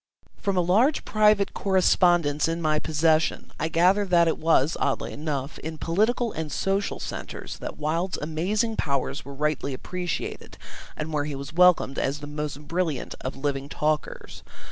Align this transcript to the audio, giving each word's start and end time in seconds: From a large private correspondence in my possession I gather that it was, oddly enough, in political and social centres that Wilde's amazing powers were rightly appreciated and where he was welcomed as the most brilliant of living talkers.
From 0.37 0.57
a 0.57 0.61
large 0.61 1.05
private 1.05 1.53
correspondence 1.53 2.47
in 2.47 2.59
my 2.59 2.79
possession 2.79 3.51
I 3.59 3.67
gather 3.67 4.03
that 4.03 4.27
it 4.27 4.39
was, 4.39 4.75
oddly 4.79 5.13
enough, 5.13 5.59
in 5.59 5.77
political 5.77 6.31
and 6.31 6.51
social 6.51 6.99
centres 6.99 7.59
that 7.59 7.77
Wilde's 7.77 8.17
amazing 8.19 8.77
powers 8.77 9.23
were 9.23 9.35
rightly 9.35 9.75
appreciated 9.75 10.57
and 10.97 11.13
where 11.13 11.25
he 11.25 11.35
was 11.35 11.53
welcomed 11.53 11.99
as 11.99 12.17
the 12.17 12.25
most 12.25 12.67
brilliant 12.67 13.13
of 13.21 13.35
living 13.37 13.69
talkers. 13.69 14.41